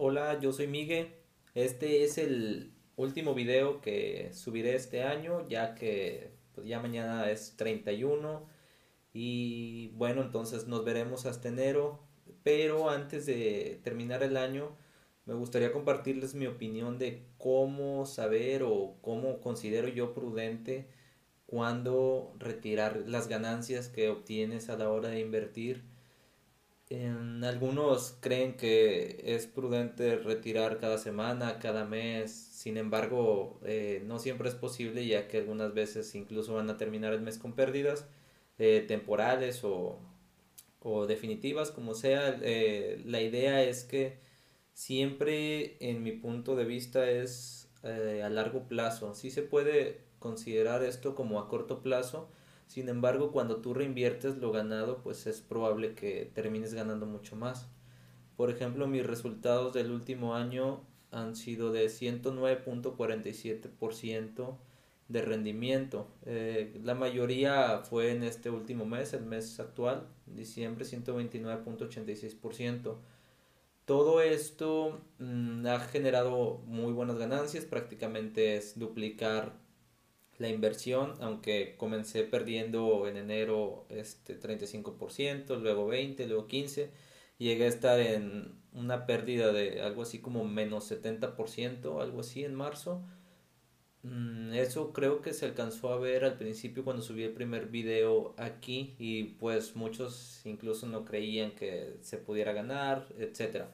Hola, 0.00 0.38
yo 0.38 0.52
soy 0.52 0.68
Miguel. 0.68 1.08
Este 1.56 2.04
es 2.04 2.18
el 2.18 2.72
último 2.94 3.34
video 3.34 3.80
que 3.80 4.30
subiré 4.32 4.76
este 4.76 5.02
año, 5.02 5.44
ya 5.48 5.74
que 5.74 6.30
pues, 6.54 6.68
ya 6.68 6.78
mañana 6.78 7.28
es 7.32 7.56
31 7.56 8.48
y 9.12 9.88
bueno, 9.96 10.22
entonces 10.22 10.68
nos 10.68 10.84
veremos 10.84 11.26
hasta 11.26 11.48
enero. 11.48 11.98
Pero 12.44 12.90
antes 12.90 13.26
de 13.26 13.80
terminar 13.82 14.22
el 14.22 14.36
año, 14.36 14.76
me 15.24 15.34
gustaría 15.34 15.72
compartirles 15.72 16.36
mi 16.36 16.46
opinión 16.46 17.00
de 17.00 17.26
cómo 17.36 18.06
saber 18.06 18.62
o 18.62 18.98
cómo 19.02 19.40
considero 19.40 19.88
yo 19.88 20.14
prudente 20.14 20.86
cuándo 21.46 22.36
retirar 22.38 23.02
las 23.08 23.26
ganancias 23.26 23.88
que 23.88 24.10
obtienes 24.10 24.68
a 24.68 24.76
la 24.76 24.90
hora 24.90 25.08
de 25.08 25.18
invertir 25.18 25.97
algunos 26.90 28.16
creen 28.20 28.56
que 28.56 29.20
es 29.24 29.46
prudente 29.46 30.16
retirar 30.16 30.78
cada 30.78 30.96
semana, 30.96 31.58
cada 31.58 31.84
mes, 31.84 32.32
sin 32.32 32.78
embargo 32.78 33.60
eh, 33.64 34.02
no 34.06 34.18
siempre 34.18 34.48
es 34.48 34.54
posible 34.54 35.06
ya 35.06 35.28
que 35.28 35.38
algunas 35.38 35.74
veces 35.74 36.14
incluso 36.14 36.54
van 36.54 36.70
a 36.70 36.78
terminar 36.78 37.12
el 37.12 37.20
mes 37.20 37.38
con 37.38 37.52
pérdidas 37.52 38.06
eh, 38.58 38.84
temporales 38.88 39.62
o, 39.64 39.98
definitivas, 41.06 41.70
como 41.70 41.94
sea. 41.94 42.38
Eh, 42.42 43.02
la 43.04 43.20
idea 43.20 43.62
es 43.62 43.84
que 43.84 44.16
siempre 44.72 45.76
en 45.80 46.02
mi 46.02 46.12
punto 46.12 46.56
de 46.56 46.64
vista 46.64 47.10
es 47.10 47.68
a 47.82 48.28
largo 48.30 48.66
plazo. 48.68 49.14
Sí 49.14 49.30
se 49.30 49.42
puede 49.42 50.00
considerar 50.18 50.82
esto 50.82 51.14
como 51.14 51.40
a 51.40 51.48
corto 51.48 51.82
plazo, 51.82 52.30
sin 52.68 52.88
embargo, 52.90 53.32
cuando 53.32 53.56
tú 53.62 53.72
reinviertes 53.74 54.36
lo 54.36 54.52
ganado, 54.52 54.98
pues 55.02 55.26
es 55.26 55.40
probable 55.40 55.94
que 55.94 56.30
termines 56.34 56.74
ganando 56.74 57.06
mucho 57.06 57.34
más. 57.34 57.66
Por 58.36 58.50
ejemplo, 58.50 58.86
mis 58.86 59.06
resultados 59.06 59.72
del 59.72 59.90
último 59.90 60.34
año 60.34 60.82
han 61.10 61.34
sido 61.34 61.72
de 61.72 61.86
109.47% 61.86 64.58
de 65.08 65.22
rendimiento. 65.22 66.08
Eh, 66.26 66.78
la 66.84 66.94
mayoría 66.94 67.78
fue 67.78 68.12
en 68.12 68.22
este 68.22 68.50
último 68.50 68.84
mes, 68.84 69.14
el 69.14 69.24
mes 69.24 69.58
actual, 69.58 70.06
diciembre 70.26 70.84
129.86%. 70.84 72.96
Todo 73.86 74.20
esto 74.20 75.00
mm, 75.18 75.66
ha 75.66 75.80
generado 75.80 76.58
muy 76.66 76.92
buenas 76.92 77.16
ganancias, 77.16 77.64
prácticamente 77.64 78.56
es 78.56 78.78
duplicar 78.78 79.54
la 80.38 80.48
inversión, 80.48 81.14
aunque 81.20 81.74
comencé 81.76 82.24
perdiendo 82.24 83.08
en 83.08 83.16
enero 83.16 83.86
este 83.90 84.38
35%, 84.38 85.60
luego 85.60 85.90
20%, 85.90 86.26
luego 86.26 86.48
15%, 86.48 86.90
llegué 87.38 87.64
a 87.64 87.68
estar 87.68 88.00
en 88.00 88.60
una 88.72 89.06
pérdida 89.06 89.52
de 89.52 89.82
algo 89.82 90.02
así 90.02 90.20
como 90.20 90.44
menos 90.44 90.90
70%, 90.90 92.00
algo 92.00 92.20
así 92.20 92.44
en 92.44 92.54
marzo. 92.54 93.02
Mm, 94.02 94.52
eso 94.54 94.92
creo 94.92 95.20
que 95.22 95.32
se 95.32 95.46
alcanzó 95.46 95.92
a 95.92 95.98
ver 95.98 96.24
al 96.24 96.38
principio 96.38 96.84
cuando 96.84 97.02
subí 97.02 97.24
el 97.24 97.32
primer 97.32 97.66
video 97.66 98.34
aquí 98.38 98.94
y 98.98 99.24
pues 99.24 99.74
muchos 99.76 100.40
incluso 100.46 100.86
no 100.86 101.04
creían 101.04 101.52
que 101.52 101.96
se 102.02 102.18
pudiera 102.18 102.52
ganar, 102.52 103.08
etc. 103.18 103.66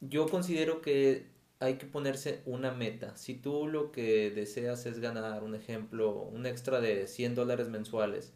Yo 0.00 0.28
considero 0.28 0.82
que 0.82 1.35
hay 1.58 1.78
que 1.78 1.86
ponerse 1.86 2.42
una 2.46 2.72
meta. 2.72 3.16
Si 3.16 3.34
tú 3.34 3.66
lo 3.66 3.92
que 3.92 4.30
deseas 4.30 4.86
es 4.86 4.98
ganar, 5.00 5.42
un 5.44 5.54
ejemplo, 5.54 6.12
un 6.12 6.46
extra 6.46 6.80
de 6.80 7.06
100 7.06 7.34
dólares 7.34 7.68
mensuales, 7.68 8.34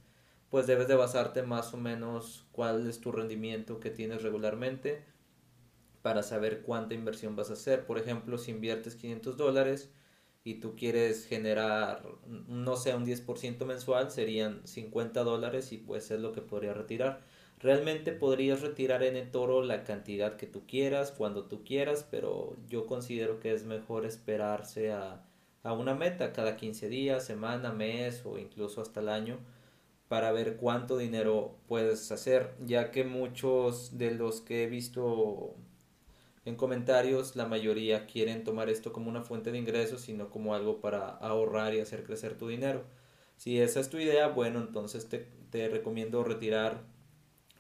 pues 0.48 0.66
debes 0.66 0.88
de 0.88 0.96
basarte 0.96 1.42
más 1.42 1.74
o 1.74 1.76
menos 1.76 2.46
cuál 2.52 2.88
es 2.88 3.00
tu 3.00 3.12
rendimiento 3.12 3.80
que 3.80 3.90
tienes 3.90 4.22
regularmente 4.22 5.04
para 6.02 6.22
saber 6.22 6.62
cuánta 6.62 6.94
inversión 6.94 7.36
vas 7.36 7.50
a 7.50 7.54
hacer. 7.54 7.86
Por 7.86 7.98
ejemplo, 7.98 8.38
si 8.38 8.50
inviertes 8.52 8.96
500 8.96 9.36
dólares 9.36 9.90
y 10.42 10.54
tú 10.54 10.74
quieres 10.74 11.26
generar, 11.26 12.02
no 12.26 12.76
sé, 12.76 12.94
un 12.94 13.04
10% 13.04 13.66
mensual, 13.66 14.10
serían 14.10 14.66
50 14.66 15.22
dólares 15.22 15.72
y 15.72 15.78
pues 15.78 16.10
es 16.10 16.20
lo 16.20 16.32
que 16.32 16.40
podría 16.40 16.72
retirar. 16.74 17.20
Realmente 17.60 18.12
podrías 18.12 18.62
retirar 18.62 19.02
en 19.02 19.16
el 19.16 19.30
toro 19.30 19.62
la 19.62 19.84
cantidad 19.84 20.36
que 20.36 20.46
tú 20.46 20.66
quieras, 20.66 21.12
cuando 21.12 21.44
tú 21.44 21.62
quieras, 21.62 22.06
pero 22.10 22.56
yo 22.68 22.86
considero 22.86 23.38
que 23.38 23.52
es 23.52 23.64
mejor 23.64 24.06
esperarse 24.06 24.92
a, 24.92 25.22
a 25.62 25.72
una 25.74 25.94
meta 25.94 26.32
cada 26.32 26.56
15 26.56 26.88
días, 26.88 27.24
semana, 27.24 27.72
mes 27.72 28.22
o 28.24 28.38
incluso 28.38 28.80
hasta 28.80 29.00
el 29.00 29.10
año 29.10 29.38
para 30.08 30.32
ver 30.32 30.56
cuánto 30.56 30.96
dinero 30.96 31.54
puedes 31.68 32.10
hacer, 32.10 32.54
ya 32.58 32.90
que 32.90 33.04
muchos 33.04 33.96
de 33.96 34.10
los 34.10 34.40
que 34.40 34.64
he 34.64 34.66
visto 34.66 35.54
en 36.44 36.56
comentarios, 36.56 37.36
la 37.36 37.46
mayoría 37.46 38.06
quieren 38.06 38.42
tomar 38.42 38.70
esto 38.70 38.92
como 38.92 39.08
una 39.08 39.22
fuente 39.22 39.52
de 39.52 39.58
ingresos, 39.58 40.00
sino 40.00 40.30
como 40.30 40.54
algo 40.54 40.80
para 40.80 41.10
ahorrar 41.10 41.74
y 41.74 41.80
hacer 41.80 42.02
crecer 42.02 42.36
tu 42.36 42.48
dinero. 42.48 42.82
Si 43.36 43.60
esa 43.60 43.78
es 43.78 43.88
tu 43.88 43.98
idea, 43.98 44.26
bueno, 44.28 44.58
entonces 44.58 45.08
te, 45.08 45.28
te 45.50 45.68
recomiendo 45.68 46.24
retirar 46.24 46.82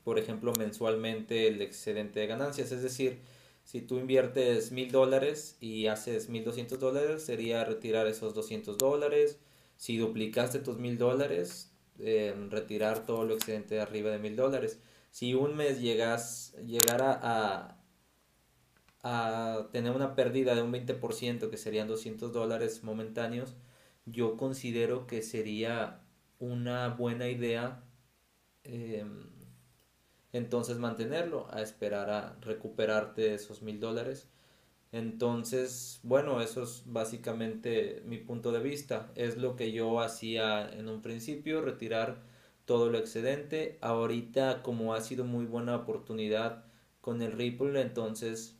por 0.04 0.18
ejemplo, 0.18 0.52
mensualmente 0.54 1.48
el 1.48 1.62
excedente 1.62 2.20
de 2.20 2.26
ganancias. 2.26 2.72
Es 2.72 2.82
decir, 2.82 3.20
si 3.64 3.82
tú 3.82 3.98
inviertes 3.98 4.72
mil 4.72 4.90
dólares 4.90 5.56
y 5.60 5.86
haces 5.86 6.28
mil 6.28 6.44
doscientos 6.44 6.80
dólares, 6.80 7.24
sería 7.24 7.64
retirar 7.64 8.06
esos 8.06 8.34
doscientos 8.34 8.78
dólares. 8.78 9.38
Si 9.76 9.96
duplicaste 9.98 10.58
tus 10.60 10.78
mil 10.78 10.98
dólares, 10.98 11.72
eh, 11.98 12.34
retirar 12.50 13.06
todo 13.06 13.24
lo 13.24 13.34
excedente 13.34 13.76
de 13.76 13.80
arriba 13.82 14.10
de 14.10 14.18
mil 14.18 14.36
dólares. 14.36 14.80
Si 15.10 15.34
un 15.34 15.56
mes 15.56 15.80
llegas, 15.80 16.54
llegara 16.66 17.18
a, 17.22 17.80
a 19.02 19.68
tener 19.72 19.92
una 19.92 20.14
pérdida 20.14 20.54
de 20.54 20.62
un 20.62 20.72
20%, 20.72 21.50
que 21.50 21.56
serían 21.56 21.88
200 21.88 22.32
dólares 22.32 22.82
momentáneos, 22.84 23.54
yo 24.06 24.36
considero 24.36 25.06
que 25.06 25.22
sería 25.22 26.02
una 26.38 26.88
buena 26.88 27.28
idea 27.28 27.84
em, 28.64 29.30
entonces 30.32 30.78
mantenerlo, 30.78 31.48
a 31.50 31.62
esperar 31.62 32.10
a 32.10 32.36
recuperarte 32.40 33.34
esos 33.34 33.62
mil 33.62 33.80
dólares. 33.80 34.28
Entonces, 34.92 36.00
bueno, 36.02 36.40
eso 36.40 36.62
es 36.64 36.82
básicamente 36.86 38.02
mi 38.06 38.18
punto 38.18 38.52
de 38.52 38.60
vista. 38.60 39.10
Es 39.14 39.36
lo 39.36 39.56
que 39.56 39.72
yo 39.72 40.00
hacía 40.00 40.68
en 40.68 40.88
un 40.88 41.02
principio, 41.02 41.62
retirar 41.62 42.22
todo 42.64 42.90
lo 42.90 42.98
excedente. 42.98 43.78
Ahorita, 43.80 44.62
como 44.62 44.94
ha 44.94 45.00
sido 45.00 45.24
muy 45.24 45.46
buena 45.46 45.76
oportunidad 45.76 46.64
con 47.00 47.22
el 47.22 47.32
Ripple, 47.32 47.80
entonces 47.80 48.56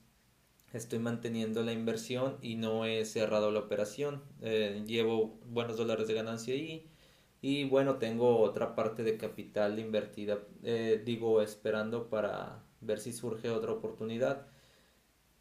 estoy 0.72 1.00
manteniendo 1.00 1.62
la 1.64 1.72
inversión 1.72 2.38
y 2.42 2.54
no 2.56 2.84
he 2.84 3.04
cerrado 3.04 3.50
la 3.50 3.60
operación. 3.60 4.22
Eh, 4.40 4.84
llevo 4.86 5.38
buenos 5.46 5.76
dólares 5.76 6.08
de 6.08 6.14
ganancia 6.14 6.54
ahí 6.54 6.90
y 7.42 7.64
bueno, 7.64 7.96
tengo 7.96 8.38
otra 8.40 8.74
parte 8.74 9.02
de 9.02 9.16
capital 9.16 9.78
invertida, 9.78 10.40
eh, 10.62 11.00
digo, 11.04 11.40
esperando 11.40 12.10
para 12.10 12.62
ver 12.80 13.00
si 13.00 13.12
surge 13.12 13.50
otra 13.50 13.72
oportunidad. 13.72 14.46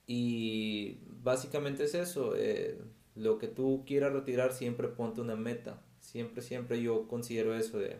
Y 0.07 0.99
básicamente 1.05 1.83
es 1.83 1.95
eso, 1.95 2.35
eh, 2.37 2.79
lo 3.15 3.37
que 3.37 3.47
tú 3.47 3.83
quieras 3.85 4.13
retirar 4.13 4.53
siempre 4.53 4.87
ponte 4.87 5.21
una 5.21 5.35
meta. 5.35 5.81
Siempre, 5.99 6.41
siempre 6.41 6.81
yo 6.81 7.07
considero 7.07 7.53
eso 7.55 7.77
de 7.79 7.97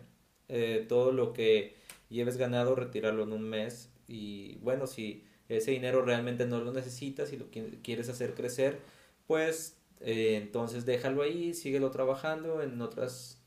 eh, 0.48 0.86
todo 0.88 1.12
lo 1.12 1.32
que 1.34 1.76
lleves 2.08 2.38
ganado, 2.38 2.74
retirarlo 2.74 3.24
en 3.24 3.32
un 3.32 3.42
mes. 3.42 3.92
Y 4.08 4.56
bueno, 4.62 4.86
si 4.86 5.24
ese 5.48 5.72
dinero 5.72 6.02
realmente 6.02 6.46
no 6.46 6.60
lo 6.60 6.72
necesitas 6.72 7.32
y 7.32 7.36
lo 7.36 7.48
quieres 7.82 8.08
hacer 8.08 8.34
crecer, 8.34 8.78
pues 9.26 9.76
entonces 10.00 10.86
déjalo 10.86 11.22
ahí, 11.22 11.52
síguelo 11.52 11.90
trabajando 11.90 12.62
en 12.62 12.80
otras 12.80 13.39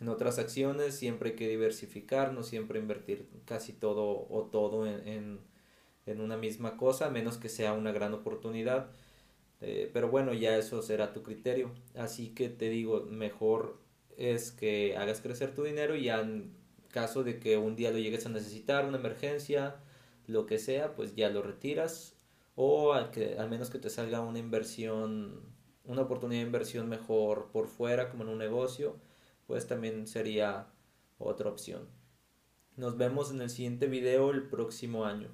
en 0.00 0.08
otras 0.08 0.38
acciones 0.38 0.94
siempre 0.94 1.30
hay 1.30 1.36
que 1.36 1.48
diversificar, 1.48 2.32
no 2.32 2.42
siempre 2.42 2.78
invertir 2.78 3.26
casi 3.46 3.72
todo 3.72 4.26
o 4.28 4.48
todo 4.52 4.86
en, 4.86 5.40
una 6.06 6.36
misma 6.36 6.76
cosa, 6.76 7.06
a 7.06 7.10
menos 7.10 7.38
que 7.38 7.48
sea 7.48 7.72
una 7.72 7.92
gran 7.92 8.12
oportunidad. 8.14 8.90
Eh, 9.62 9.90
pero 9.92 10.10
bueno, 10.10 10.34
ya 10.34 10.56
eso 10.56 10.82
será 10.82 11.12
tu 11.12 11.22
criterio. 11.22 11.70
Así 11.96 12.28
que 12.34 12.48
te 12.48 12.68
digo, 12.68 13.06
mejor 13.10 13.78
es 14.16 14.52
que 14.52 14.96
hagas 14.96 15.20
crecer 15.20 15.54
tu 15.54 15.64
dinero 15.64 15.96
y 15.96 16.08
en 16.10 16.54
caso 16.90 17.24
de 17.24 17.38
que 17.40 17.56
un 17.56 17.74
día 17.76 17.90
lo 17.90 17.98
llegues 17.98 18.26
a 18.26 18.28
necesitar, 18.28 18.84
una 18.84 18.98
emergencia, 18.98 19.76
lo 20.26 20.46
que 20.46 20.58
sea, 20.58 20.94
pues 20.94 21.14
ya 21.14 21.30
lo 21.30 21.42
retiras 21.42 22.16
o 22.54 22.92
al, 22.92 23.10
que, 23.10 23.38
al 23.38 23.50
menos 23.50 23.70
que 23.70 23.78
te 23.78 23.90
salga 23.90 24.20
una 24.20 24.38
inversión, 24.38 25.42
una 25.84 26.02
oportunidad 26.02 26.40
de 26.42 26.46
inversión 26.46 26.88
mejor 26.88 27.50
por 27.52 27.68
fuera, 27.68 28.10
como 28.10 28.24
en 28.24 28.30
un 28.30 28.38
negocio 28.38 28.96
pues 29.46 29.66
también 29.66 30.06
sería 30.06 30.68
otra 31.18 31.50
opción. 31.50 31.88
Nos 32.76 32.96
vemos 32.96 33.30
en 33.30 33.40
el 33.40 33.50
siguiente 33.50 33.86
video 33.86 34.30
el 34.30 34.48
próximo 34.48 35.04
año. 35.04 35.30